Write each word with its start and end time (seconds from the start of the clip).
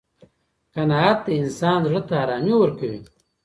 قناعت 0.75 1.19
د 1.23 1.27
انسان 1.41 1.77
زړه 1.87 2.01
ته 2.07 2.13
ارامي 2.23 2.53
ورکوي. 2.57 2.99